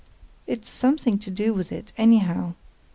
"It's 0.47 0.67
something 0.67 1.19
to 1.19 1.29
do 1.29 1.53
with 1.53 1.71
it, 1.71 1.93
anyhow!" 1.95 2.55